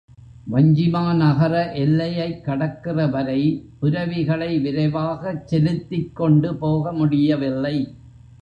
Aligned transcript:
வஞ்சிமா 0.51 1.15
நகர 1.15 1.71
எல்லையைக் 1.73 2.41
கடக்கிறவரை 2.45 3.39
புரவிகளை 3.81 4.61
விரைவாகச் 4.61 5.47
செலுத்திக் 5.47 6.15
கொண்டு 6.15 6.53
போகமுடியவில்லை. 6.53 7.77